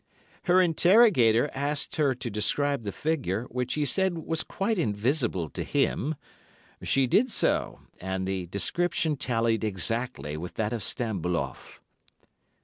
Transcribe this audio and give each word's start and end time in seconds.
Her 0.45 0.59
interrogator 0.59 1.51
asked 1.53 1.97
her 1.97 2.15
to 2.15 2.29
describe 2.31 2.81
the 2.81 2.91
figure, 2.91 3.43
which 3.51 3.75
he 3.75 3.85
said 3.85 4.17
was 4.17 4.41
quite 4.43 4.79
invisible 4.79 5.47
to 5.51 5.61
him. 5.63 6.15
"'She 6.81 7.05
did 7.05 7.29
so, 7.29 7.81
and 7.99 8.25
the 8.27 8.47
description 8.47 9.15
tallied 9.15 9.63
exactly 9.63 10.37
with 10.37 10.55
that 10.55 10.73
of 10.73 10.81
Stambuloff. 10.81 11.81